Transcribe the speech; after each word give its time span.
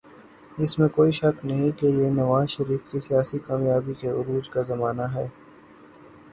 اس 0.57 0.77
میں 0.79 0.87
کوئی 0.87 1.11
شک 1.11 1.45
نہیں 1.45 1.71
کہ 1.71 1.85
یہ 1.87 2.09
نواز 2.11 2.49
شریف 2.49 2.91
کی 2.91 2.99
سیاسی 2.99 3.39
کامیابی 3.39 3.93
کے 3.93 4.09
عروج 4.11 4.49
کا 4.49 4.61
زمانہ 4.63 5.05
ہے۔ 5.15 5.27